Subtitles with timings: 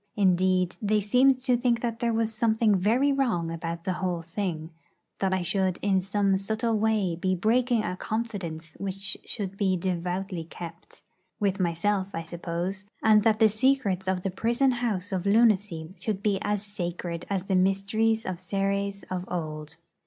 [0.15, 4.71] Indeed, they seemed to think that there was something very wrong about the whole thing;
[5.19, 10.45] that I should in some subtle way be breaking a confidence which should be devoutly
[10.45, 11.03] kept
[11.39, 16.23] with myself, I suppose; and that the secrets of the prison house of lunacy should
[16.23, 19.75] be as sacred as the mysteries of Ceres of old.